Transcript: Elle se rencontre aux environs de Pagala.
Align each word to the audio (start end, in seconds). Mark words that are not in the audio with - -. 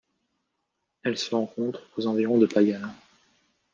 Elle 1.03 1.19
se 1.19 1.29
rencontre 1.35 1.83
aux 1.95 2.07
environs 2.07 2.39
de 2.39 2.47
Pagala. 2.47 2.91